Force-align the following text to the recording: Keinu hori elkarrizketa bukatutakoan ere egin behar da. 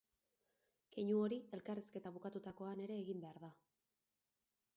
Keinu 0.95 1.19
hori 1.25 1.39
elkarrizketa 1.57 2.13
bukatutakoan 2.17 2.83
ere 2.87 2.99
egin 3.03 3.23
behar 3.27 3.39
da. 3.45 3.53